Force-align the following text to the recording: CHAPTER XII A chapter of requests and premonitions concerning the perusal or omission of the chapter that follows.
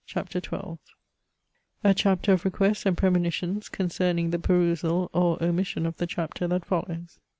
CHAPTER 0.07 0.39
XII 0.43 0.79
A 1.83 1.93
chapter 1.93 2.33
of 2.33 2.43
requests 2.43 2.87
and 2.87 2.97
premonitions 2.97 3.69
concerning 3.69 4.31
the 4.31 4.39
perusal 4.39 5.11
or 5.13 5.37
omission 5.43 5.85
of 5.85 5.97
the 5.97 6.07
chapter 6.07 6.47
that 6.47 6.65
follows. 6.65 7.19